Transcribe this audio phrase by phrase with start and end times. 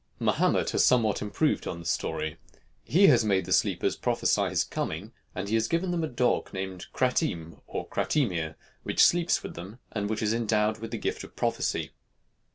[0.19, 2.37] Mahomet has somewhat improved on the story.
[2.83, 6.51] He has made the Sleepers prophesy his coming, and he has given them a dog
[6.51, 11.23] named Kratim, or Kratimir, which sleeps with them, and which is endowed with the gift
[11.23, 11.91] of prophecy.